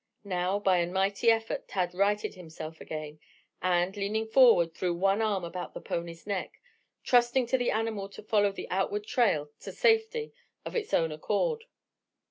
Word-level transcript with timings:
Now, 0.25 0.57
by 0.57 0.79
a 0.79 0.87
mighty 0.87 1.29
effort 1.29 1.67
Tad 1.67 1.93
righted 1.93 2.33
himself 2.33 2.81
again, 2.81 3.19
and, 3.61 3.95
leaning 3.95 4.25
forward, 4.27 4.73
threw 4.73 4.95
one 4.95 5.21
arm 5.21 5.43
about 5.43 5.75
the 5.75 5.79
pony's 5.79 6.25
neck, 6.25 6.59
trusting 7.03 7.45
to 7.45 7.57
the 7.59 7.69
animal 7.69 8.09
to 8.09 8.23
follow 8.23 8.51
the 8.51 8.67
outward 8.71 9.05
trail 9.05 9.51
to 9.59 9.71
safety 9.71 10.33
of 10.65 10.75
its 10.75 10.91
own 10.91 11.11
accord. 11.11 11.65